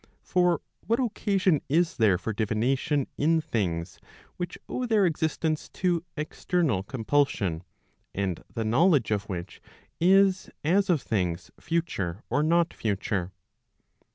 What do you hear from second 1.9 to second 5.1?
there for divination in things which owe their